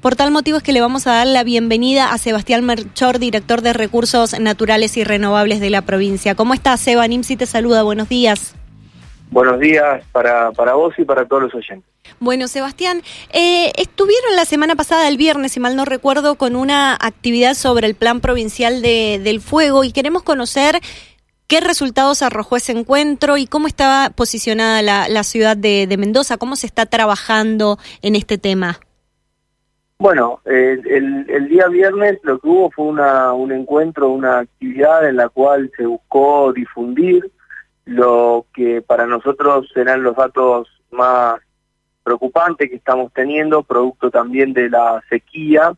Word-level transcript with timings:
Por 0.00 0.16
tal 0.16 0.30
motivo 0.30 0.56
es 0.56 0.62
que 0.62 0.72
le 0.72 0.80
vamos 0.80 1.06
a 1.06 1.12
dar 1.12 1.26
la 1.26 1.44
bienvenida 1.44 2.10
a 2.10 2.16
Sebastián 2.16 2.64
Merchor, 2.64 3.18
director 3.18 3.60
de 3.60 3.74
Recursos 3.74 4.38
Naturales 4.40 4.96
y 4.96 5.04
Renovables 5.04 5.60
de 5.60 5.68
la 5.68 5.82
provincia. 5.82 6.34
¿Cómo 6.34 6.54
estás, 6.54 6.80
Seba? 6.80 7.06
Nimsi 7.06 7.36
te 7.36 7.44
saluda, 7.44 7.82
buenos 7.82 8.08
días. 8.08 8.54
Buenos 9.30 9.60
días 9.60 10.02
para, 10.10 10.52
para 10.52 10.72
vos 10.72 10.94
y 10.96 11.04
para 11.04 11.26
todos 11.26 11.42
los 11.42 11.54
oyentes. 11.54 11.84
Bueno, 12.18 12.48
Sebastián, 12.48 13.02
eh, 13.30 13.72
estuvieron 13.76 14.36
la 14.36 14.46
semana 14.46 14.74
pasada, 14.74 15.06
el 15.06 15.18
viernes, 15.18 15.52
si 15.52 15.60
mal 15.60 15.76
no 15.76 15.84
recuerdo, 15.84 16.36
con 16.36 16.56
una 16.56 16.94
actividad 16.94 17.52
sobre 17.52 17.86
el 17.86 17.94
Plan 17.94 18.20
Provincial 18.20 18.80
de, 18.80 19.20
del 19.22 19.42
Fuego 19.42 19.84
y 19.84 19.92
queremos 19.92 20.22
conocer 20.22 20.80
qué 21.46 21.60
resultados 21.60 22.22
arrojó 22.22 22.56
ese 22.56 22.72
encuentro 22.72 23.36
y 23.36 23.46
cómo 23.46 23.66
estaba 23.66 24.08
posicionada 24.08 24.80
la, 24.80 25.08
la 25.10 25.24
ciudad 25.24 25.58
de, 25.58 25.86
de, 25.86 25.96
Mendoza, 25.98 26.38
cómo 26.38 26.56
se 26.56 26.66
está 26.66 26.86
trabajando 26.86 27.78
en 28.00 28.16
este 28.16 28.38
tema. 28.38 28.80
Bueno, 30.00 30.40
el, 30.46 31.46
día 31.50 31.68
viernes 31.68 32.20
lo 32.22 32.38
que 32.38 32.48
hubo 32.48 32.70
fue 32.70 32.86
un 32.86 33.52
encuentro, 33.52 34.08
una 34.08 34.38
actividad 34.38 35.06
en 35.06 35.16
la 35.16 35.28
cual 35.28 35.70
se 35.76 35.84
buscó 35.84 36.54
difundir 36.54 37.30
lo 37.84 38.46
que 38.54 38.80
para 38.80 39.06
nosotros 39.06 39.68
serán 39.74 40.02
los 40.02 40.16
datos 40.16 40.68
más 40.90 41.38
preocupantes 42.02 42.70
que 42.70 42.76
estamos 42.76 43.12
teniendo, 43.12 43.62
producto 43.62 44.10
también 44.10 44.54
de 44.54 44.70
la 44.70 45.04
sequía, 45.10 45.74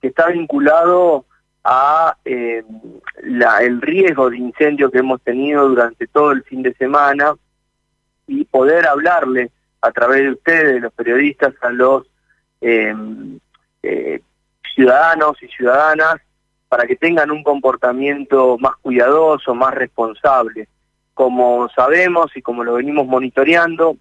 que 0.00 0.08
está 0.08 0.28
vinculado 0.28 1.26
a 1.62 2.16
eh, 2.24 2.64
el 3.22 3.82
riesgo 3.82 4.30
de 4.30 4.38
incendio 4.38 4.90
que 4.90 5.00
hemos 5.00 5.20
tenido 5.20 5.68
durante 5.68 6.06
todo 6.06 6.32
el 6.32 6.42
fin 6.44 6.62
de 6.62 6.72
semana 6.76 7.34
y 8.26 8.46
poder 8.46 8.86
hablarle 8.86 9.50
a 9.82 9.92
través 9.92 10.22
de 10.22 10.30
ustedes, 10.30 10.80
los 10.80 10.94
periodistas, 10.94 11.52
a 11.60 11.68
los 11.68 12.06
eh, 12.62 12.94
eh, 13.86 14.20
ciudadanos 14.74 15.42
y 15.42 15.48
ciudadanas 15.48 16.16
para 16.68 16.86
que 16.86 16.96
tengan 16.96 17.30
un 17.30 17.42
comportamiento 17.42 18.58
más 18.58 18.76
cuidadoso, 18.82 19.54
más 19.54 19.74
responsable. 19.74 20.68
Como 21.14 21.68
sabemos 21.70 22.36
y 22.36 22.42
como 22.42 22.64
lo 22.64 22.74
venimos 22.74 23.06
monitoreando, 23.06 23.96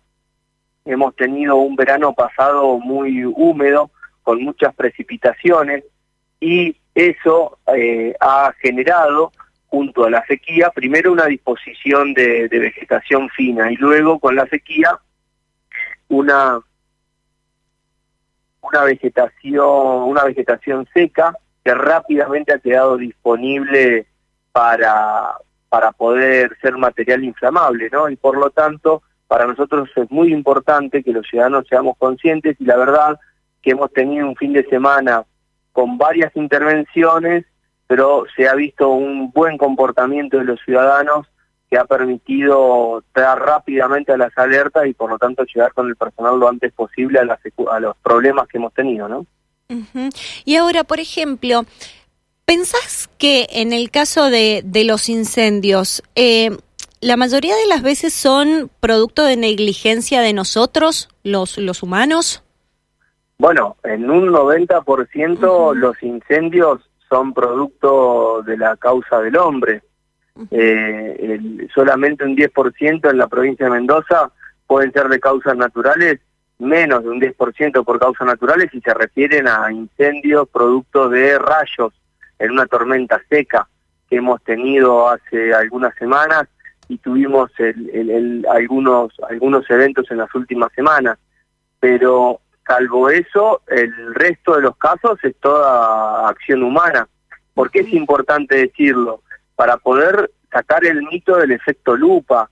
hemos 0.85 1.15
tenido 1.15 1.55
un 1.57 1.75
verano 1.75 2.13
pasado 2.13 2.79
muy 2.79 3.23
húmedo, 3.25 3.91
con 4.23 4.43
muchas 4.43 4.73
precipitaciones, 4.73 5.83
y 6.39 6.75
eso 6.95 7.59
eh, 7.75 8.15
ha 8.19 8.51
generado, 8.59 9.31
junto 9.67 10.05
a 10.05 10.09
la 10.09 10.25
sequía, 10.25 10.71
primero 10.71 11.11
una 11.11 11.25
disposición 11.25 12.13
de, 12.13 12.47
de, 12.47 12.59
vegetación 12.59 13.29
fina 13.29 13.71
y 13.71 13.75
luego 13.75 14.19
con 14.19 14.35
la 14.35 14.47
sequía 14.47 14.97
una 16.07 16.59
una 18.67 18.83
vegetación 18.83 20.03
una 20.03 20.23
vegetación 20.23 20.87
seca 20.93 21.37
que 21.63 21.73
rápidamente 21.73 22.53
ha 22.53 22.59
quedado 22.59 22.97
disponible 22.97 24.07
para 24.51 25.35
para 25.69 25.91
poder 25.91 26.55
ser 26.61 26.77
material 26.77 27.23
inflamable, 27.23 27.89
¿no? 27.91 28.07
Y 28.07 28.15
por 28.15 28.37
lo 28.37 28.49
tanto, 28.49 29.03
para 29.27 29.45
nosotros 29.45 29.89
es 29.95 30.09
muy 30.09 30.31
importante 30.31 31.03
que 31.03 31.11
los 31.11 31.27
ciudadanos 31.27 31.67
seamos 31.67 31.97
conscientes 31.97 32.55
y 32.59 32.65
la 32.65 32.77
verdad 32.77 33.19
que 33.61 33.71
hemos 33.71 33.91
tenido 33.91 34.27
un 34.27 34.35
fin 34.35 34.53
de 34.53 34.63
semana 34.65 35.25
con 35.73 35.97
varias 35.97 36.33
intervenciones, 36.35 37.43
pero 37.87 38.25
se 38.35 38.47
ha 38.47 38.55
visto 38.55 38.89
un 38.89 39.31
buen 39.31 39.57
comportamiento 39.57 40.37
de 40.37 40.45
los 40.45 40.61
ciudadanos 40.61 41.27
que 41.75 41.79
ha 41.81 41.85
permitido 41.85 43.03
traer 43.11 43.37
rápidamente 43.39 44.13
a 44.13 44.17
las 44.17 44.37
alertas 44.37 44.85
y 44.87 44.93
por 44.93 45.09
lo 45.09 45.17
tanto 45.17 45.43
llegar 45.43 45.73
con 45.73 45.89
el 45.89 45.97
personal 45.97 46.39
lo 46.39 46.47
antes 46.47 46.71
posible 46.71 47.19
a, 47.19 47.25
las, 47.25 47.39
a 47.69 47.79
los 47.81 47.97
problemas 47.97 48.47
que 48.47 48.59
hemos 48.59 48.73
tenido, 48.73 49.09
¿no? 49.09 49.25
Uh 49.67 49.83
-huh. 49.93 50.41
Y 50.45 50.55
ahora, 50.55 50.83
por 50.85 50.99
ejemplo, 50.99 51.65
¿Pensás 52.45 53.09
que 53.17 53.47
en 53.49 53.73
el 53.73 53.89
caso 53.89 54.29
de, 54.29 54.61
de 54.63 54.83
los 54.83 55.09
incendios, 55.09 56.03
eh, 56.13 56.55
la 57.01 57.17
mayoría 57.17 57.55
de 57.55 57.65
las 57.65 57.81
veces 57.81 58.13
son 58.13 58.69
producto 58.79 59.23
de 59.23 59.35
negligencia 59.35 60.21
de 60.21 60.31
nosotros, 60.31 61.09
los, 61.23 61.57
los 61.57 61.81
humanos? 61.81 62.43
Bueno, 63.39 63.77
en 63.83 64.11
un 64.11 64.29
90% 64.29 64.77
uh 64.77 65.47
-huh. 65.47 65.73
los 65.73 66.03
incendios 66.03 66.81
son 67.09 67.33
producto 67.33 68.43
de 68.43 68.57
la 68.57 68.77
causa 68.77 69.19
del 69.21 69.37
hombre. 69.37 69.81
Eh, 70.51 71.15
el, 71.19 71.69
solamente 71.73 72.25
un 72.25 72.35
10% 72.35 73.09
en 73.09 73.17
la 73.17 73.27
provincia 73.27 73.65
de 73.65 73.71
Mendoza 73.71 74.31
pueden 74.67 74.91
ser 74.91 75.07
de 75.07 75.19
causas 75.19 75.55
naturales, 75.55 76.19
menos 76.59 77.03
de 77.03 77.09
un 77.09 77.21
10% 77.21 77.83
por 77.83 77.99
causas 77.99 78.27
naturales 78.27 78.69
y 78.73 78.81
se 78.81 78.93
refieren 78.93 79.47
a 79.47 79.71
incendios 79.71 80.49
producto 80.49 81.09
de 81.09 81.37
rayos 81.39 81.93
en 82.39 82.51
una 82.51 82.65
tormenta 82.65 83.21
seca 83.29 83.67
que 84.09 84.17
hemos 84.17 84.43
tenido 84.43 85.09
hace 85.09 85.53
algunas 85.53 85.95
semanas 85.95 86.47
y 86.87 86.97
tuvimos 86.97 87.49
el, 87.57 87.89
el, 87.91 88.09
el, 88.09 88.45
algunos 88.49 89.13
algunos 89.27 89.69
eventos 89.69 90.09
en 90.11 90.17
las 90.17 90.33
últimas 90.35 90.71
semanas. 90.73 91.17
Pero 91.79 92.41
salvo 92.67 93.09
eso 93.09 93.61
el 93.67 94.13
resto 94.13 94.55
de 94.55 94.63
los 94.63 94.75
casos 94.77 95.17
es 95.23 95.35
toda 95.37 96.27
acción 96.27 96.63
humana. 96.63 97.07
¿por 97.55 97.71
qué 97.71 97.79
es 97.79 97.93
importante 97.93 98.57
decirlo? 98.57 99.21
Para 99.55 99.77
poder 99.77 100.31
sacar 100.51 100.85
el 100.85 101.01
mito 101.03 101.37
del 101.37 101.51
efecto 101.51 101.95
lupa 101.95 102.49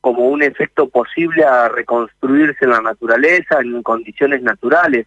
como 0.00 0.28
un 0.28 0.42
efecto 0.42 0.88
posible 0.88 1.44
a 1.44 1.68
reconstruirse 1.68 2.64
en 2.64 2.70
la 2.70 2.80
naturaleza 2.80 3.60
en 3.60 3.82
condiciones 3.82 4.42
naturales 4.42 5.06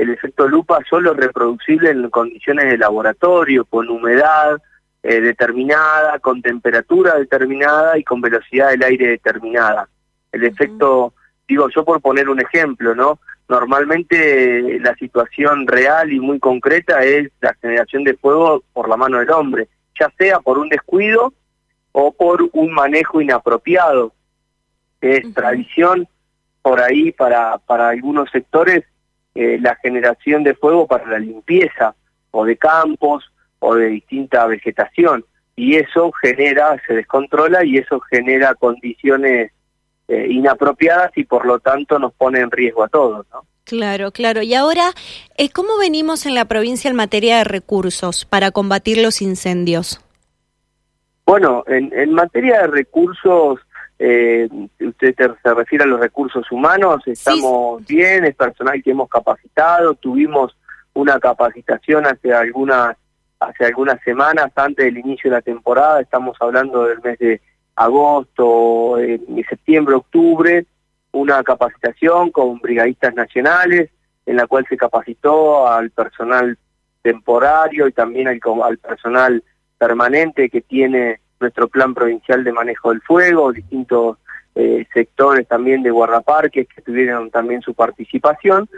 el 0.00 0.08
efecto 0.08 0.48
lupa 0.48 0.78
solo 0.88 1.12
es 1.12 1.18
reproducible 1.18 1.90
en 1.90 2.08
condiciones 2.08 2.70
de 2.70 2.78
laboratorio, 2.78 3.66
con 3.66 3.90
humedad 3.90 4.56
eh, 5.02 5.20
determinada, 5.20 6.18
con 6.20 6.40
temperatura 6.40 7.16
determinada 7.16 7.98
y 7.98 8.04
con 8.04 8.22
velocidad 8.22 8.70
del 8.70 8.82
aire 8.82 9.08
determinada. 9.08 9.90
El 10.32 10.44
efecto, 10.44 11.12
digo 11.46 11.68
yo 11.68 11.84
por 11.84 12.00
poner 12.00 12.30
un 12.30 12.40
ejemplo, 12.40 12.94
¿no? 12.94 13.20
Normalmente 13.46 14.78
la 14.80 14.94
situación 14.94 15.66
real 15.66 16.10
y 16.10 16.18
muy 16.18 16.38
concreta 16.38 17.04
es 17.04 17.30
la 17.42 17.52
generación 17.60 18.02
de 18.02 18.14
fuego 18.14 18.62
por 18.72 18.88
la 18.88 18.96
mano 18.96 19.18
del 19.18 19.30
hombre, 19.30 19.68
ya 20.00 20.10
sea 20.18 20.40
por 20.40 20.58
un 20.58 20.68
descuido 20.68 21.32
o 21.92 22.12
por 22.12 22.48
un 22.52 22.72
manejo 22.72 23.20
inapropiado. 23.20 24.12
Es 25.00 25.24
uh 25.24 25.28
-huh. 25.28 25.34
tradición 25.34 26.08
por 26.62 26.80
ahí 26.80 27.12
para, 27.12 27.58
para 27.58 27.90
algunos 27.90 28.30
sectores 28.30 28.84
eh, 29.34 29.58
la 29.60 29.76
generación 29.76 30.42
de 30.42 30.54
fuego 30.54 30.86
para 30.86 31.06
la 31.06 31.18
limpieza 31.18 31.94
o 32.32 32.44
de 32.44 32.56
campos 32.56 33.30
o 33.60 33.74
de 33.74 33.86
distinta 33.86 34.46
vegetación 34.46 35.24
y 35.60 35.76
eso 35.76 36.10
genera, 36.12 36.80
se 36.86 36.94
descontrola 36.94 37.64
y 37.64 37.76
eso 37.76 38.00
genera 38.00 38.54
condiciones 38.54 39.52
eh, 40.08 40.26
inapropiadas 40.30 41.12
y 41.16 41.24
por 41.24 41.44
lo 41.44 41.58
tanto 41.58 41.98
nos 41.98 42.14
pone 42.14 42.40
en 42.40 42.50
riesgo 42.50 42.82
a 42.82 42.88
todos, 42.88 43.26
¿no? 43.30 43.44
Claro, 43.64 44.10
claro. 44.10 44.42
Y 44.42 44.54
ahora, 44.54 44.90
eh, 45.36 45.50
¿cómo 45.50 45.78
venimos 45.78 46.26
en 46.26 46.34
la 46.34 46.46
provincia 46.46 46.90
en 46.90 46.96
materia 46.96 47.38
de 47.38 47.44
recursos 47.44 48.24
para 48.24 48.50
combatir 48.50 48.98
los 48.98 49.22
incendios? 49.22 50.00
Bueno, 51.26 51.62
en, 51.68 51.92
en 51.92 52.12
materia 52.12 52.62
de 52.62 52.66
recursos, 52.66 53.60
eh, 53.98 54.48
usted 54.80 55.14
te, 55.14 55.30
se 55.42 55.54
refiere 55.54 55.84
a 55.84 55.86
los 55.86 56.00
recursos 56.00 56.50
humanos, 56.50 57.02
estamos 57.06 57.82
sí. 57.86 57.96
bien, 57.96 58.24
es 58.24 58.34
personal 58.34 58.82
que 58.82 58.90
hemos 58.90 59.08
capacitado, 59.08 59.94
tuvimos 59.94 60.56
una 60.94 61.20
capacitación 61.20 62.06
hace 62.06 62.32
algunas 62.32 62.96
hace 63.38 63.64
algunas 63.64 64.02
semanas 64.02 64.52
antes 64.54 64.84
del 64.84 64.98
inicio 64.98 65.30
de 65.30 65.36
la 65.36 65.42
temporada, 65.42 66.00
estamos 66.00 66.36
hablando 66.40 66.84
del 66.84 67.00
mes 67.00 67.18
de 67.18 67.40
agosto, 67.76 68.98
eh, 68.98 69.20
septiembre, 69.48 69.94
octubre, 69.94 70.66
una 71.12 71.42
capacitación 71.42 72.30
con 72.30 72.58
brigadistas 72.60 73.14
nacionales 73.14 73.90
en 74.26 74.36
la 74.36 74.46
cual 74.46 74.66
se 74.68 74.76
capacitó 74.76 75.66
al 75.68 75.90
personal 75.90 76.56
temporario 77.02 77.88
y 77.88 77.92
también 77.92 78.28
al, 78.28 78.40
al 78.62 78.78
personal 78.78 79.42
permanente 79.78 80.50
que 80.50 80.60
tiene 80.60 81.20
nuestro 81.40 81.68
plan 81.68 81.94
provincial 81.94 82.44
de 82.44 82.52
manejo 82.52 82.90
del 82.90 83.00
fuego, 83.00 83.52
distintos 83.52 84.18
eh, 84.54 84.86
sectores 84.92 85.48
también 85.48 85.82
de 85.82 85.90
guardaparques 85.90 86.68
que 86.68 86.82
tuvieron 86.82 87.30
también 87.30 87.62
su 87.62 87.72
participación, 87.74 88.68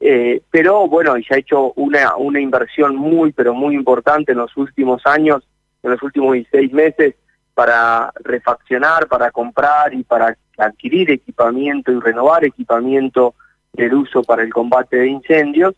eh, 0.00 0.42
pero 0.50 0.88
bueno, 0.88 1.16
ya 1.16 1.36
ha 1.36 1.38
hecho 1.38 1.72
una, 1.76 2.16
una 2.16 2.40
inversión 2.40 2.96
muy, 2.96 3.32
pero 3.32 3.54
muy 3.54 3.74
importante 3.74 4.32
en 4.32 4.38
los 4.38 4.56
últimos 4.56 5.04
años, 5.06 5.46
en 5.82 5.90
los 5.92 6.02
últimos 6.02 6.34
16 6.34 6.72
meses, 6.72 7.14
para 7.58 8.12
refaccionar, 8.20 9.08
para 9.08 9.32
comprar 9.32 9.92
y 9.92 10.04
para 10.04 10.38
adquirir 10.56 11.10
equipamiento 11.10 11.90
y 11.90 11.98
renovar 11.98 12.44
equipamiento 12.44 13.34
del 13.72 13.94
uso 13.94 14.22
para 14.22 14.44
el 14.44 14.54
combate 14.54 14.98
de 14.98 15.08
incendios, 15.08 15.74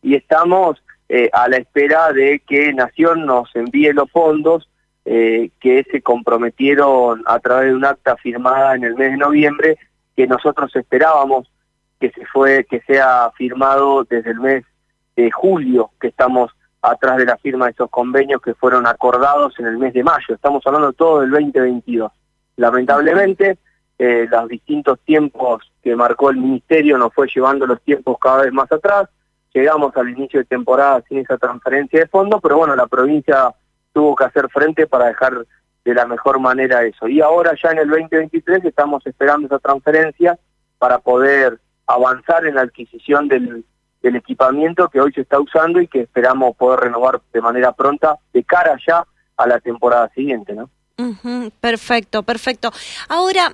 y 0.00 0.14
estamos 0.14 0.82
eh, 1.06 1.28
a 1.34 1.46
la 1.48 1.58
espera 1.58 2.14
de 2.14 2.40
que 2.48 2.72
Nación 2.72 3.26
nos 3.26 3.54
envíe 3.54 3.92
los 3.92 4.10
fondos 4.10 4.70
eh, 5.04 5.50
que 5.60 5.84
se 5.92 6.00
comprometieron 6.00 7.22
a 7.26 7.38
través 7.40 7.72
de 7.72 7.76
un 7.76 7.84
acta 7.84 8.16
firmada 8.16 8.74
en 8.74 8.84
el 8.84 8.94
mes 8.94 9.10
de 9.10 9.18
noviembre 9.18 9.76
que 10.16 10.26
nosotros 10.26 10.74
esperábamos 10.76 11.52
que 12.00 12.10
se 12.10 12.24
fue 12.24 12.64
que 12.64 12.80
sea 12.86 13.30
firmado 13.36 14.04
desde 14.04 14.30
el 14.30 14.40
mes 14.40 14.64
de 15.14 15.30
julio 15.30 15.90
que 16.00 16.08
estamos 16.08 16.52
atrás 16.82 17.16
de 17.16 17.24
la 17.24 17.36
firma 17.36 17.66
de 17.66 17.72
esos 17.72 17.90
convenios 17.90 18.40
que 18.40 18.54
fueron 18.54 18.86
acordados 18.86 19.58
en 19.58 19.66
el 19.66 19.78
mes 19.78 19.92
de 19.92 20.04
mayo. 20.04 20.34
Estamos 20.34 20.66
hablando 20.66 20.92
todo 20.92 21.20
del 21.20 21.30
2022. 21.30 22.12
Lamentablemente, 22.56 23.58
eh, 23.98 24.26
los 24.30 24.48
distintos 24.48 25.00
tiempos 25.00 25.72
que 25.82 25.96
marcó 25.96 26.30
el 26.30 26.36
ministerio 26.36 26.98
nos 26.98 27.12
fue 27.12 27.28
llevando 27.34 27.66
los 27.66 27.80
tiempos 27.82 28.16
cada 28.20 28.42
vez 28.42 28.52
más 28.52 28.70
atrás. 28.70 29.08
Llegamos 29.52 29.96
al 29.96 30.10
inicio 30.10 30.40
de 30.40 30.46
temporada 30.46 31.02
sin 31.08 31.18
esa 31.18 31.36
transferencia 31.38 32.00
de 32.00 32.06
fondos, 32.06 32.40
pero 32.42 32.58
bueno, 32.58 32.76
la 32.76 32.86
provincia 32.86 33.52
tuvo 33.92 34.14
que 34.14 34.24
hacer 34.24 34.48
frente 34.50 34.86
para 34.86 35.06
dejar 35.06 35.44
de 35.84 35.94
la 35.94 36.06
mejor 36.06 36.38
manera 36.38 36.84
eso. 36.84 37.08
Y 37.08 37.20
ahora 37.20 37.54
ya 37.60 37.70
en 37.70 37.78
el 37.78 37.88
2023 37.88 38.64
estamos 38.64 39.04
esperando 39.06 39.46
esa 39.46 39.58
transferencia 39.58 40.38
para 40.78 40.98
poder 40.98 41.58
avanzar 41.86 42.46
en 42.46 42.56
la 42.56 42.60
adquisición 42.60 43.26
del, 43.26 43.64
del 44.02 44.16
equipamiento 44.16 44.88
que 44.88 45.00
hoy 45.00 45.12
se 45.12 45.22
está 45.22 45.40
usando 45.40 45.80
y 45.80 45.88
que 45.88 46.02
esperamos 46.02 46.56
poder 46.56 46.80
renovar 46.80 47.20
de 47.32 47.40
manera 47.40 47.72
pronta 47.72 48.16
de 48.32 48.44
cara 48.44 48.78
ya 48.86 49.04
a 49.36 49.46
la 49.46 49.60
temporada 49.60 50.08
siguiente, 50.14 50.54
¿no? 50.54 50.70
perfecto, 51.60 52.24
perfecto. 52.24 52.72
Ahora, 53.08 53.52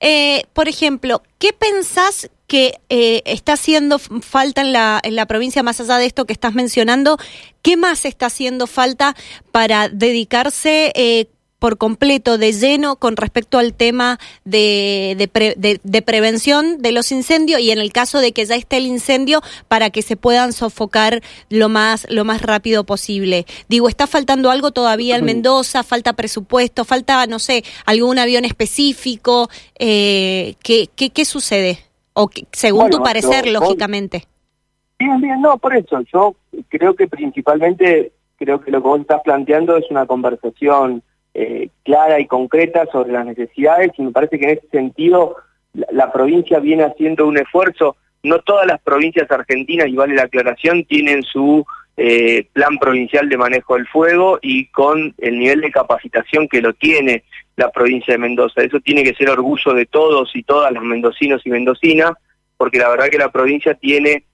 eh, 0.00 0.44
por 0.52 0.68
ejemplo, 0.68 1.22
¿qué 1.38 1.54
pensás 1.54 2.30
que 2.46 2.74
eh, 2.90 3.22
está 3.24 3.54
haciendo 3.54 3.98
falta 3.98 4.60
en 4.60 4.72
la, 4.72 5.00
en 5.02 5.16
la 5.16 5.24
provincia, 5.24 5.62
más 5.62 5.80
allá 5.80 5.96
de 5.96 6.06
esto 6.06 6.26
que 6.26 6.34
estás 6.34 6.54
mencionando? 6.54 7.16
¿Qué 7.62 7.78
más 7.78 8.04
está 8.04 8.26
haciendo 8.26 8.66
falta 8.66 9.14
para 9.50 9.88
dedicarse 9.88 10.92
eh, 10.94 11.30
por 11.64 11.78
completo 11.78 12.36
de 12.36 12.52
lleno 12.52 12.96
con 12.96 13.16
respecto 13.16 13.56
al 13.56 13.72
tema 13.72 14.18
de, 14.44 15.16
de, 15.16 16.02
prevención 16.02 16.76
de 16.82 16.92
los 16.92 17.10
incendios 17.10 17.58
y 17.58 17.70
en 17.70 17.78
el 17.78 17.90
caso 17.90 18.18
de 18.18 18.32
que 18.32 18.44
ya 18.44 18.54
esté 18.54 18.76
el 18.76 18.84
incendio 18.84 19.40
para 19.66 19.88
que 19.88 20.02
se 20.02 20.18
puedan 20.18 20.52
sofocar 20.52 21.22
lo 21.48 21.70
más 21.70 22.06
lo 22.10 22.26
más 22.26 22.42
rápido 22.42 22.84
posible. 22.84 23.46
Digo, 23.66 23.88
¿está 23.88 24.06
faltando 24.06 24.50
algo 24.50 24.72
todavía 24.72 25.16
en 25.16 25.24
Mendoza? 25.24 25.82
¿Falta 25.84 26.12
presupuesto? 26.12 26.84
¿Falta, 26.84 27.26
no 27.26 27.38
sé, 27.38 27.64
algún 27.86 28.18
avión 28.18 28.44
específico? 28.44 29.48
Eh, 29.78 30.56
¿qué, 30.62 30.90
qué, 30.94 31.24
sucede? 31.24 31.78
O 32.12 32.28
según 32.52 32.90
tu 32.90 33.02
parecer, 33.02 33.46
lógicamente. 33.46 34.26
Bien, 34.98 35.18
bien, 35.18 35.40
no, 35.40 35.56
por 35.56 35.74
eso. 35.74 36.02
Yo 36.12 36.36
creo 36.68 36.94
que 36.94 37.08
principalmente, 37.08 38.12
creo 38.36 38.60
que 38.60 38.70
lo 38.70 38.82
que 38.82 38.88
vos 38.88 39.00
estás 39.00 39.22
planteando 39.24 39.78
es 39.78 39.90
una 39.90 40.04
conversación 40.04 41.02
eh, 41.34 41.68
clara 41.82 42.20
y 42.20 42.26
concreta 42.26 42.86
sobre 42.92 43.12
las 43.12 43.26
necesidades 43.26 43.90
y 43.98 44.02
me 44.02 44.12
parece 44.12 44.38
que 44.38 44.44
en 44.44 44.58
ese 44.58 44.68
sentido 44.68 45.36
la, 45.72 46.12
provincia 46.12 46.60
viene 46.60 46.84
haciendo 46.84 47.26
un 47.26 47.38
esfuerzo. 47.38 47.96
No 48.22 48.38
todas 48.38 48.66
las 48.66 48.80
provincias 48.80 49.30
argentinas, 49.30 49.88
y 49.88 49.96
vale 49.96 50.14
la 50.14 50.22
aclaración, 50.22 50.84
tienen 50.84 51.22
su 51.24 51.66
eh, 51.96 52.46
plan 52.52 52.78
provincial 52.78 53.28
de 53.28 53.36
manejo 53.36 53.74
del 53.74 53.86
fuego 53.88 54.38
y 54.40 54.66
con 54.66 55.14
el 55.18 55.38
nivel 55.38 55.60
de 55.60 55.70
capacitación 55.70 56.48
que 56.48 56.62
lo 56.62 56.72
tiene 56.72 57.24
la 57.56 57.70
provincia 57.70 58.14
de 58.14 58.18
Mendoza. 58.18 58.62
Eso 58.62 58.80
tiene 58.80 59.02
que 59.02 59.14
ser 59.14 59.28
orgullo 59.28 59.74
de 59.74 59.86
todos 59.86 60.30
y 60.34 60.42
todas 60.42 60.72
los 60.72 60.82
mendocinos 60.82 61.42
y 61.44 61.50
mendocinas, 61.50 62.12
porque 62.56 62.78
la 62.78 62.88
verdad 62.88 63.08
que 63.08 63.18
la 63.18 63.30
provincia 63.30 63.74
tiene 63.74 64.24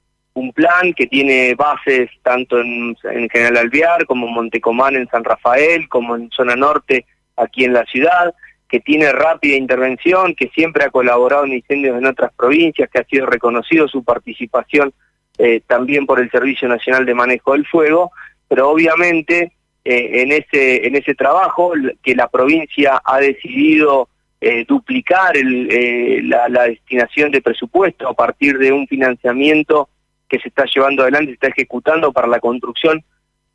un 0.41 0.53
plan 0.53 0.93
que 0.95 1.07
tiene 1.07 1.55
bases 1.55 2.11
tanto 2.23 2.61
en, 2.61 2.97
General 3.31 3.59
Alvear 3.59 4.07
como 4.07 4.27
en 4.27 4.35
Montecomán 4.35 4.97
en 4.97 5.09
San 5.09 5.23
Rafael, 5.23 5.89
como 5.89 6.17
en 6.17 6.31
zona 6.31 6.57
norte 6.57 7.07
aquí 7.37 7.65
en 7.65 7.73
la 7.73 7.85
ciudad, 7.85 8.35
que 8.69 8.81
tiene 8.81 9.13
rápida 9.13 9.57
intervención, 9.57 10.35
que 10.35 10.49
siempre 10.49 10.85
ha 10.85 10.91
colaborado 10.91 11.45
en 11.45 11.55
incendios 11.55 11.99
en 11.99 12.07
otras 12.07 12.33
provincias, 12.33 12.89
que 12.89 13.01
ha 13.01 13.05
sido 13.05 13.27
reconocido 13.27 13.89
su 13.89 14.03
participación 14.05 14.93
eh, 15.39 15.61
también 15.67 16.07
por 16.07 16.21
el 16.21 16.31
Servicio 16.31 16.69
Nacional 16.69 17.05
de 17.05 17.15
Manejo 17.15 17.53
del 17.53 17.67
Fuego, 17.67 18.13
pero 18.49 18.71
obviamente 18.71 19.53
eh, 19.85 20.23
en 20.23 20.33
ese 20.33 20.87
en 20.87 20.97
ese 20.97 21.15
trabajo 21.15 21.73
que 22.03 22.15
la 22.15 22.29
provincia 22.29 23.01
ha 23.05 23.19
decidido 23.19 24.09
eh, 24.41 24.65
duplicar 24.67 25.35
la, 25.37 26.49
la 26.49 26.65
destinación 26.65 27.31
de 27.31 27.41
presupuesto 27.41 28.09
a 28.09 28.15
partir 28.15 28.59
de 28.59 28.73
un 28.73 28.87
financiamiento 28.87 29.89
que 30.31 30.39
se 30.39 30.49
está 30.49 30.65
llevando 30.65 31.03
adelante, 31.03 31.33
se 31.33 31.35
está 31.35 31.49
ejecutando 31.49 32.13
para 32.13 32.29
la 32.29 32.41
construcción 32.41 33.05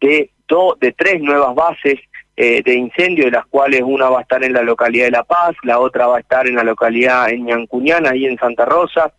de, 0.02 0.30
de 0.80 0.92
tres 0.92 1.22
nuevas 1.22 1.56
bases 1.56 2.00
eh, 2.38 2.62
de 2.62 2.74
incendio, 2.76 3.26
de 3.26 3.32
las 3.32 3.46
cuales 3.48 3.82
una 3.82 4.10
va 4.10 4.20
a 4.20 4.22
estar 4.24 4.44
en 4.44 4.54
la 4.54 4.62
localidad 4.62 5.06
de 5.06 5.12
La 5.12 5.24
Paz, 5.24 5.56
la 5.64 5.80
otra 5.80 6.08
va 6.08 6.18
a 6.18 6.20
estar 6.20 6.46
en 6.48 6.56
la 6.56 6.64
localidad 6.64 7.30
en 7.30 7.46
Ñancuñana, 7.46 8.10
ahí 8.10 8.26
en 8.26 8.38
Santa 8.38 8.66
Rosa, 8.66 9.14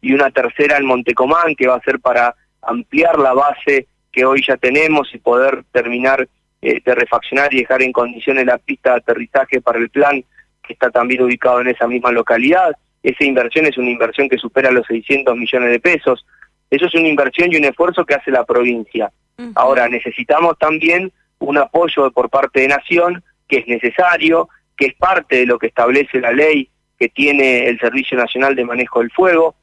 y 0.00 0.14
una 0.14 0.30
tercera 0.30 0.78
en 0.78 0.86
Montecomán, 0.86 1.54
que 1.54 1.68
va 1.68 1.76
a 1.76 1.82
ser 1.82 2.00
para 2.00 2.34
ampliar 2.62 3.18
la 3.18 3.34
base 3.34 3.86
que 4.10 4.24
hoy 4.24 4.42
ya 4.46 4.56
tenemos 4.56 5.14
y 5.14 5.18
poder 5.18 5.64
terminar 5.70 6.26
eh, 6.62 6.80
de 6.84 6.94
refaccionar 6.94 7.52
y 7.52 7.58
dejar 7.58 7.82
en 7.82 7.92
condiciones 7.92 8.46
la 8.46 8.56
pista 8.56 8.92
de 8.92 8.96
aterrizaje 8.98 9.60
para 9.60 9.78
el 9.78 9.90
plan, 9.90 10.24
que 10.62 10.72
está 10.72 10.90
también 10.90 11.22
ubicado 11.22 11.60
en 11.60 11.68
esa 11.68 11.86
misma 11.86 12.10
localidad. 12.10 12.72
Esa 13.02 13.24
inversión 13.24 13.66
es 13.66 13.76
una 13.76 13.90
inversión 13.90 14.28
que 14.28 14.38
supera 14.38 14.70
los 14.70 14.86
600 14.86 15.36
millones 15.36 15.72
de 15.72 15.80
pesos. 15.80 16.24
Eso 16.72 16.86
es 16.86 16.94
una 16.94 17.08
inversión 17.08 17.52
y 17.52 17.56
un 17.56 17.66
esfuerzo 17.66 18.06
que 18.06 18.14
hace 18.14 18.30
la 18.30 18.44
provincia. 18.44 19.12
Ahora, 19.56 19.90
necesitamos 19.90 20.56
también 20.58 21.12
un 21.38 21.58
apoyo 21.58 22.10
por 22.12 22.30
parte 22.30 22.60
de 22.60 22.68
Nación, 22.68 23.22
que 23.46 23.58
es 23.58 23.68
necesario, 23.68 24.48
que 24.74 24.86
es 24.86 24.94
parte 24.94 25.36
de 25.36 25.46
lo 25.46 25.58
que 25.58 25.66
establece 25.66 26.18
la 26.18 26.32
ley 26.32 26.70
que 26.98 27.10
tiene 27.10 27.66
el 27.66 27.78
Servicio 27.78 28.16
Nacional 28.16 28.56
de 28.56 28.64
Manejo 28.64 29.00
del 29.00 29.10
Fuego, 29.10 29.54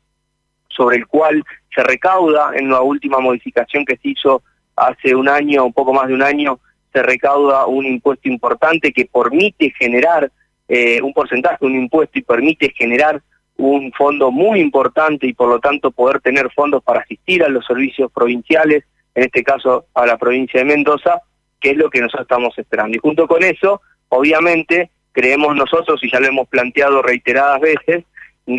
sobre 0.67 0.97
el 0.97 1.07
cual 1.07 1.43
se 1.73 1.81
recauda 1.81 2.51
en 2.55 2.69
la 2.69 2.81
última 2.81 3.17
modificación 3.17 3.85
que 3.85 3.97
se 3.97 4.09
hizo 4.09 4.43
hace 4.75 5.15
un 5.15 5.29
año, 5.29 5.65
un 5.65 5.73
poco 5.73 5.93
más 5.93 6.09
de 6.09 6.13
un 6.13 6.21
año, 6.21 6.59
se 6.93 7.01
recauda 7.01 7.65
un 7.65 7.87
impuesto 7.87 8.29
importante 8.29 8.93
que 8.93 9.09
permite 9.11 9.73
generar 9.79 10.31
eh, 10.67 11.01
un 11.01 11.11
porcentaje, 11.11 11.65
un 11.65 11.73
impuesto 11.73 12.19
y 12.19 12.21
permite 12.21 12.71
generar 12.77 13.19
un 13.59 13.91
fondo 13.91 14.31
muy 14.31 14.61
importante 14.61 15.27
y 15.27 15.33
por 15.33 15.49
lo 15.49 15.59
tanto 15.59 15.91
poder 15.91 16.21
tener 16.21 16.49
fondos 16.51 16.81
para 16.81 17.01
asistir 17.01 17.43
a 17.43 17.49
los 17.49 17.65
servicios 17.65 18.09
provinciales, 18.11 18.85
en 19.13 19.23
este 19.23 19.43
caso 19.43 19.85
a 19.93 20.05
la 20.05 20.17
provincia 20.17 20.61
de 20.61 20.65
Mendoza, 20.65 21.21
que 21.59 21.71
es 21.71 21.77
lo 21.77 21.89
que 21.89 21.99
nosotros 21.99 22.23
estamos 22.23 22.57
esperando. 22.57 22.95
Y 22.95 23.01
junto 23.01 23.27
con 23.27 23.43
eso, 23.43 23.81
obviamente, 24.07 24.89
creemos 25.11 25.57
nosotros, 25.57 26.01
y 26.01 26.09
ya 26.09 26.21
lo 26.21 26.27
hemos 26.27 26.47
planteado 26.47 27.01
reiteradas 27.01 27.59
veces, 27.59 28.05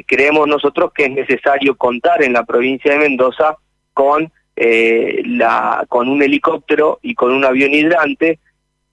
creemos 0.07 0.47
nosotros 0.47 0.93
que 0.93 1.07
es 1.07 1.11
necesario 1.11 1.77
contar 1.77 2.23
en 2.23 2.35
la 2.35 2.45
provincia 2.45 2.93
de 2.93 2.99
Mendoza 2.99 3.57
con, 3.95 4.31
eh, 4.55 5.23
la, 5.25 5.87
con 5.89 6.11
un 6.11 6.23
helicóptero 6.23 6.99
y 7.01 7.15
con 7.15 7.33
un 7.33 7.47
avión 7.47 7.73
hidrante, 7.73 8.39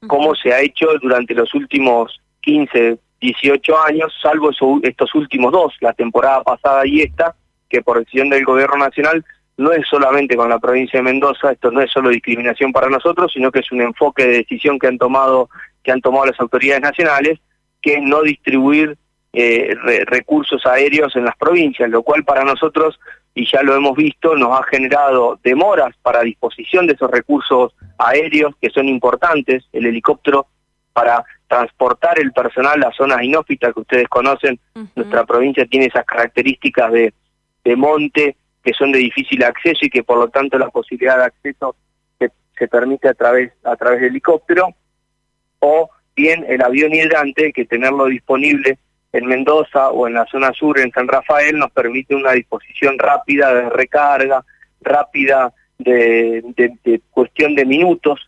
como 0.07 0.35
se 0.35 0.53
ha 0.53 0.61
hecho 0.61 0.87
durante 1.01 1.33
los 1.33 1.53
últimos 1.53 2.21
15, 2.41 2.97
18 3.19 3.79
años, 3.81 4.13
salvo 4.21 4.51
estos 4.83 5.15
últimos 5.15 5.51
dos, 5.51 5.73
la 5.81 5.93
temporada 5.93 6.43
pasada 6.43 6.85
y 6.85 7.01
esta, 7.01 7.35
que 7.69 7.81
por 7.81 7.99
decisión 7.99 8.29
del 8.29 8.45
gobierno 8.45 8.77
nacional 8.77 9.25
no 9.57 9.71
es 9.71 9.87
solamente 9.87 10.35
con 10.35 10.49
la 10.49 10.59
provincia 10.59 10.99
de 10.99 11.03
Mendoza, 11.03 11.51
esto 11.51 11.71
no 11.71 11.81
es 11.81 11.91
solo 11.91 12.09
discriminación 12.09 12.71
para 12.71 12.89
nosotros, 12.89 13.31
sino 13.33 13.51
que 13.51 13.59
es 13.59 13.71
un 13.71 13.81
enfoque 13.81 14.25
de 14.25 14.37
decisión 14.37 14.77
que 14.77 14.87
han 14.87 14.97
tomado 14.97 15.49
que 15.83 15.91
han 15.91 16.01
tomado 16.01 16.25
las 16.25 16.39
autoridades 16.39 16.81
nacionales, 16.81 17.39
que 17.81 17.93
es 17.93 18.01
no 18.01 18.21
distribuir 18.21 18.97
eh, 19.31 19.73
recursos 20.05 20.65
aéreos 20.65 21.15
en 21.15 21.23
las 21.23 21.37
provincias, 21.37 21.89
lo 21.89 22.03
cual 22.03 22.25
para 22.25 22.43
nosotros, 22.43 22.99
y 23.33 23.45
ya 23.49 23.63
lo 23.63 23.73
hemos 23.73 23.95
visto, 23.95 24.35
nos 24.35 24.59
ha 24.59 24.63
generado 24.63 25.39
demoras 25.43 25.95
para 26.01 26.23
disposición 26.23 26.87
de 26.87 26.93
esos 26.93 27.09
recursos 27.09 27.73
aéreos 27.97 28.53
que 28.61 28.69
son 28.69 28.89
importantes. 28.89 29.63
El 29.71 29.85
helicóptero 29.85 30.47
para 30.97 31.23
transportar 31.47 32.19
el 32.19 32.31
personal 32.31 32.83
a 32.83 32.91
zonas 32.91 33.21
inhóspitas 33.21 33.71
que 33.71 33.81
ustedes 33.81 34.07
conocen. 34.07 34.59
Nuestra 34.95 35.27
provincia 35.27 35.63
tiene 35.67 35.85
esas 35.85 36.03
características 36.05 36.91
de, 36.91 37.13
de, 37.63 37.75
monte 37.75 38.35
que 38.63 38.73
son 38.73 38.91
de 38.91 38.97
difícil 38.97 39.43
acceso 39.43 39.85
y 39.85 39.91
que 39.91 40.01
por 40.01 40.17
lo 40.17 40.29
tanto 40.29 40.57
la 40.57 40.69
posibilidad 40.69 41.17
de 41.17 41.25
acceso 41.25 41.75
se, 42.17 42.31
se 42.57 42.67
permite 42.67 43.09
a 43.09 43.13
través, 43.13 43.53
a 43.63 43.75
través 43.75 44.01
de 44.01 44.07
helicóptero. 44.07 44.73
O 45.59 45.91
bien 46.15 46.43
el 46.49 46.63
avión 46.63 46.95
hidrante, 46.95 47.53
que 47.53 47.65
tenerlo 47.65 48.05
disponible 48.05 48.79
en 49.13 49.27
Mendoza 49.27 49.91
o 49.91 50.07
en 50.07 50.15
la 50.15 50.25
zona 50.25 50.51
sur, 50.53 50.79
en 50.79 50.91
San 50.93 51.07
Rafael, 51.07 51.59
nos 51.59 51.69
permite 51.69 52.15
una 52.15 52.31
disposición 52.31 52.97
rápida 52.97 53.53
de 53.53 53.69
recarga, 53.69 54.43
rápida 54.81 55.53
de, 55.77 56.41
de, 56.55 56.73
de 56.83 57.01
cuestión 57.11 57.53
de 57.53 57.65
minutos 57.65 58.26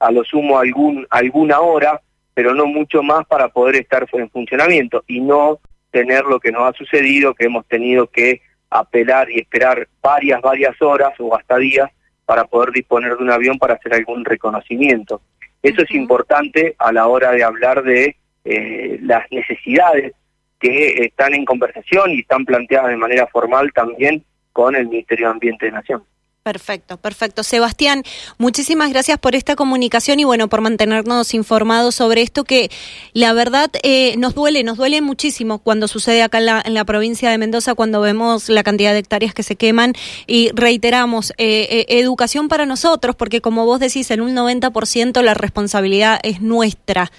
a 0.00 0.10
lo 0.10 0.24
sumo 0.24 0.58
algún, 0.58 1.06
alguna 1.10 1.60
hora, 1.60 2.00
pero 2.34 2.54
no 2.54 2.66
mucho 2.66 3.02
más 3.02 3.26
para 3.26 3.48
poder 3.48 3.76
estar 3.76 4.06
en 4.12 4.30
funcionamiento 4.30 5.04
y 5.06 5.20
no 5.20 5.60
tener 5.90 6.24
lo 6.24 6.40
que 6.40 6.50
nos 6.50 6.62
ha 6.62 6.72
sucedido, 6.76 7.34
que 7.34 7.46
hemos 7.46 7.66
tenido 7.66 8.06
que 8.06 8.40
apelar 8.70 9.30
y 9.30 9.40
esperar 9.40 9.88
varias, 10.02 10.40
varias 10.40 10.80
horas 10.80 11.12
o 11.18 11.36
hasta 11.36 11.56
días 11.58 11.90
para 12.24 12.44
poder 12.44 12.70
disponer 12.70 13.16
de 13.16 13.22
un 13.22 13.30
avión 13.30 13.58
para 13.58 13.74
hacer 13.74 13.92
algún 13.94 14.24
reconocimiento. 14.24 15.20
Eso 15.62 15.82
es 15.82 15.90
importante 15.90 16.76
a 16.78 16.92
la 16.92 17.06
hora 17.08 17.32
de 17.32 17.42
hablar 17.42 17.82
de 17.82 18.16
eh, 18.44 18.98
las 19.02 19.30
necesidades 19.30 20.14
que 20.58 21.04
están 21.04 21.34
en 21.34 21.44
conversación 21.44 22.12
y 22.12 22.20
están 22.20 22.44
planteadas 22.44 22.90
de 22.90 22.96
manera 22.96 23.26
formal 23.26 23.72
también 23.72 24.24
con 24.52 24.76
el 24.76 24.88
Ministerio 24.88 25.26
de 25.26 25.32
Ambiente 25.32 25.66
de 25.66 25.72
Nación. 25.72 26.04
Perfecto, 26.50 26.96
perfecto. 26.96 27.44
Sebastián, 27.44 28.02
muchísimas 28.36 28.90
gracias 28.90 29.20
por 29.20 29.36
esta 29.36 29.54
comunicación 29.54 30.18
y 30.18 30.24
bueno, 30.24 30.48
por 30.48 30.62
mantenernos 30.62 31.32
informados 31.32 31.94
sobre 31.94 32.22
esto 32.22 32.42
que 32.42 32.72
la 33.12 33.32
verdad 33.32 33.70
eh, 33.84 34.16
nos 34.18 34.34
duele, 34.34 34.64
nos 34.64 34.76
duele 34.76 35.00
muchísimo 35.00 35.60
cuando 35.60 35.86
sucede 35.86 36.24
acá 36.24 36.38
en 36.64 36.74
la, 36.74 36.84
provincia 36.84 37.30
de 37.30 37.38
Mendoza, 37.38 37.76
cuando 37.76 38.00
vemos 38.00 38.48
la 38.48 38.64
cantidad 38.64 38.92
de 38.92 38.98
hectáreas 38.98 39.32
que 39.32 39.44
se 39.44 39.54
queman 39.54 39.92
y 40.26 40.50
reiteramos, 40.52 41.30
eh, 41.38 41.86
eh, 41.88 42.00
educación 42.00 42.48
para 42.48 42.66
nosotros, 42.66 43.14
porque 43.14 43.40
como 43.40 43.64
vos 43.64 43.78
decís, 43.78 44.10
en 44.10 44.20
un 44.20 44.34
90% 44.34 45.22
la 45.22 45.34
responsabilidad 45.34 46.18
es 46.24 46.40
nuestra. 46.40 47.12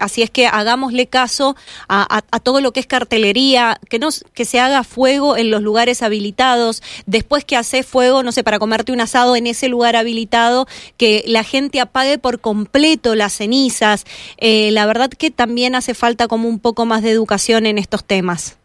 así 0.00 0.22
es 0.22 0.30
que 0.30 0.48
hagámosle 0.48 1.06
caso 1.06 1.54
a, 1.88 2.20
todo 2.42 2.60
lo 2.60 2.72
que 2.72 2.80
es 2.80 2.86
cartelería, 2.88 3.78
que, 3.88 4.00
nos, 4.00 4.24
que 4.34 4.44
se 4.44 4.58
haga 4.58 4.82
fuego 4.82 5.36
en 5.36 5.52
los 5.52 5.62
lugares 5.62 6.02
habilitados, 6.02 6.82
después 7.06 7.44
que 7.44 7.56
hace 7.56 7.84
fuego, 7.84 8.24
no 8.24 8.32
sé, 8.32 8.42
para 8.42 8.55
comerte 8.58 8.92
un 8.92 9.00
asado 9.00 9.36
en 9.36 9.46
ese 9.46 9.68
lugar 9.68 9.96
habilitado, 9.96 10.66
que 10.96 11.22
la 11.26 11.44
gente 11.44 11.80
apague 11.80 12.18
por 12.18 12.40
completo 12.40 13.14
las 13.14 13.32
cenizas. 13.32 14.04
Eh, 14.38 14.70
la 14.72 14.86
verdad 14.86 15.10
que 15.10 15.30
también 15.30 15.74
hace 15.74 15.94
falta 15.94 16.28
como 16.28 16.48
un 16.48 16.60
poco 16.60 16.86
más 16.86 17.02
de 17.02 17.10
educación 17.10 17.66
en 17.66 17.78
estos 17.78 18.04
temas. 18.04 18.58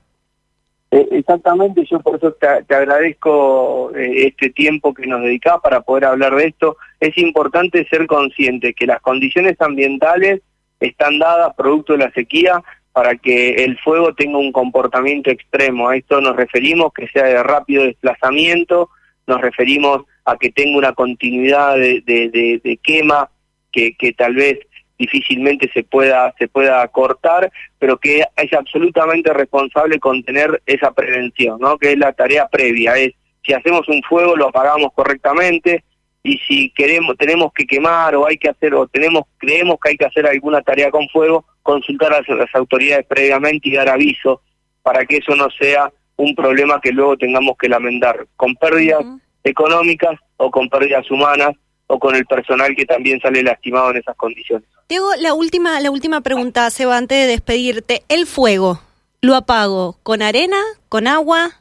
Eh, 0.91 1.07
exactamente, 1.11 1.85
yo 1.89 2.01
por 2.01 2.17
eso 2.17 2.33
te, 2.33 2.47
agradezco 2.75 3.95
eh, 3.95 4.27
este 4.27 4.49
tiempo 4.49 4.93
que 4.93 5.07
nos 5.07 5.21
dedicás 5.21 5.59
para 5.63 5.81
poder 5.81 6.05
hablar 6.05 6.35
de 6.35 6.47
esto. 6.47 6.75
Es 6.99 7.17
importante 7.17 7.87
ser 7.87 8.07
consciente 8.07 8.73
que 8.73 8.85
las 8.85 9.01
condiciones 9.01 9.55
ambientales 9.61 10.41
están 10.81 11.17
dadas 11.19 11.55
producto 11.55 11.93
de 11.93 11.99
la 11.99 12.11
sequía 12.11 12.61
para 12.91 13.15
que 13.15 13.63
el 13.63 13.77
fuego 13.79 14.13
tenga 14.13 14.37
un 14.37 14.51
comportamiento 14.51 15.29
extremo. 15.29 15.87
A 15.87 15.95
esto 15.95 16.19
nos 16.19 16.35
referimos 16.35 16.91
que 16.91 17.07
sea 17.07 17.23
de 17.23 17.41
rápido 17.41 17.85
desplazamiento, 17.85 18.89
nos 19.27 19.41
referimos 19.41 20.03
a 20.25 20.37
que 20.37 20.51
tenga 20.51 20.77
una 20.77 20.93
continuidad 20.93 21.75
de, 21.77 22.79
quema 22.83 23.29
que, 23.71 23.95
tal 24.17 24.35
vez 24.35 24.59
difícilmente 24.97 25.69
se 25.73 25.83
pueda 25.83 26.31
se 26.37 26.47
pueda 26.47 26.87
cortar, 26.89 27.51
pero 27.79 27.97
que 27.97 28.23
es 28.35 28.53
absolutamente 28.53 29.33
responsable 29.33 29.99
con 29.99 30.23
tener 30.23 30.61
esa 30.67 30.91
prevención, 30.91 31.59
¿no? 31.59 31.77
Que 31.79 31.93
es 31.93 31.97
la 31.97 32.13
tarea 32.13 32.47
previa, 32.47 32.95
es 32.97 33.13
si 33.43 33.53
hacemos 33.53 33.87
un 33.87 34.03
fuego 34.03 34.35
lo 34.35 34.49
apagamos 34.49 34.91
correctamente 34.93 35.83
y 36.21 36.37
si 36.37 36.69
queremos 36.71 37.17
tenemos 37.17 37.51
que 37.51 37.65
quemar 37.65 38.15
o 38.15 38.27
hay 38.27 38.37
que 38.37 38.49
hacer 38.49 38.75
o 38.75 38.87
tenemos 38.87 39.23
creemos 39.39 39.77
que 39.81 39.89
hay 39.89 39.97
que 39.97 40.05
hacer 40.05 40.27
alguna 40.27 40.61
tarea 40.61 40.91
con 40.91 41.09
fuego, 41.09 41.45
consultar 41.63 42.13
a 42.13 42.21
las 42.35 42.53
autoridades 42.55 43.07
previamente 43.07 43.69
y 43.69 43.73
dar 43.73 43.89
aviso 43.89 44.41
para 44.83 45.05
que 45.05 45.17
eso 45.17 45.35
no 45.35 45.49
sea 45.49 45.91
un 46.21 46.35
problema 46.35 46.79
que 46.81 46.91
luego 46.91 47.17
tengamos 47.17 47.57
que 47.57 47.67
lamentar 47.67 48.27
con 48.35 48.55
pérdidas 48.55 49.03
económicas 49.43 50.19
o 50.37 50.51
con 50.51 50.69
pérdidas 50.69 51.09
humanas 51.09 51.55
o 51.87 51.99
con 51.99 52.15
el 52.15 52.25
personal 52.25 52.75
que 52.75 52.85
también 52.85 53.19
sale 53.19 53.43
lastimado 53.43 53.91
en 53.91 53.97
esas 53.97 54.15
condiciones. 54.15 54.67
Diego, 54.87 55.09
la 55.19 55.33
última, 55.33 55.79
la 55.79 55.91
última 55.91 56.21
pregunta, 56.21 56.69
Seba, 56.69 56.97
antes 56.97 57.17
de 57.17 57.27
despedirte. 57.27 58.03
¿El 58.07 58.27
fuego 58.27 58.81
lo 59.21 59.35
apago 59.35 59.97
con 60.03 60.21
arena, 60.21 60.57
con 60.89 61.07
agua? 61.07 61.51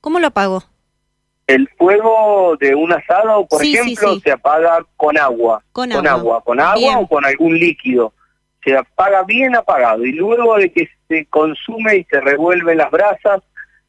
¿Cómo 0.00 0.20
lo 0.20 0.28
apago? 0.28 0.64
El 1.46 1.68
fuego 1.76 2.56
de 2.58 2.74
un 2.74 2.92
asado, 2.92 3.46
por 3.46 3.62
ejemplo, 3.62 4.18
se 4.20 4.32
apaga 4.32 4.84
con 4.96 5.18
agua. 5.18 5.62
Con, 5.72 5.92
agua. 5.92 6.42
Con 6.42 6.60
agua 6.60 6.98
o 6.98 7.06
con 7.06 7.24
algún 7.24 7.58
líquido. 7.58 8.14
Se 8.64 8.76
apaga 8.76 9.22
bien 9.24 9.54
apagado. 9.54 10.04
Y 10.06 10.12
luego 10.12 10.56
de 10.56 10.72
que 10.72 10.88
se 11.08 11.26
consume 11.26 11.96
y 11.96 12.04
se 12.04 12.20
revuelven 12.20 12.78
las 12.78 12.90
brasas, 12.90 13.42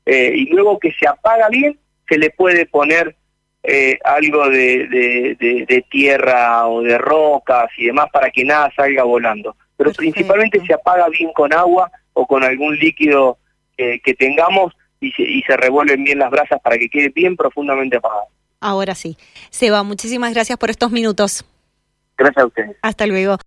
eh, 0.05 0.31
y 0.35 0.45
luego 0.47 0.79
que 0.79 0.91
se 0.93 1.07
apaga 1.07 1.49
bien, 1.49 1.77
se 2.07 2.17
le 2.17 2.29
puede 2.29 2.65
poner 2.65 3.15
eh, 3.63 3.97
algo 4.03 4.49
de, 4.49 5.85
tierra 5.89 6.67
o 6.67 6.81
de 6.81 6.97
rocas 6.97 7.69
y 7.77 7.87
demás 7.87 8.09
para 8.11 8.29
que 8.29 8.43
nada 8.43 8.71
salga 8.75 9.03
volando. 9.03 9.55
Pero 9.77 9.91
principalmente 9.91 10.63
se 10.65 10.73
apaga 10.73 11.09
bien 11.09 11.31
con 11.33 11.53
agua 11.53 11.91
o 12.13 12.25
con 12.25 12.43
algún 12.43 12.77
líquido 12.77 13.37
que 13.75 14.15
tengamos 14.17 14.73
y 15.01 15.11
se, 15.11 15.23
y 15.23 15.41
se 15.41 15.57
revuelven 15.57 16.03
bien 16.03 16.19
las 16.19 16.31
brasas 16.31 16.61
para 16.61 16.77
que 16.77 16.89
quede 16.89 17.09
bien 17.09 17.35
profundamente 17.35 17.97
apagado. 17.97 18.27
Ahora 18.61 18.95
sí. 18.95 19.17
Seba, 19.49 19.83
muchísimas 19.83 20.33
gracias 20.33 20.57
por 20.57 20.69
estos 20.69 20.91
minutos. 20.91 21.45
Gracias 22.17 22.43
a 22.43 22.47
ustedes. 22.47 22.77
Hasta 22.81 23.05
luego. 23.05 23.37